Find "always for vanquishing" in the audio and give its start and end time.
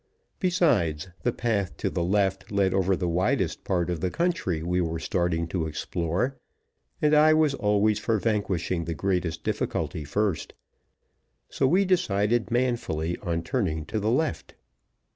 7.53-8.85